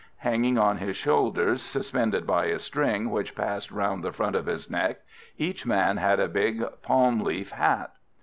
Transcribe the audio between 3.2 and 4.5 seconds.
passed round the front of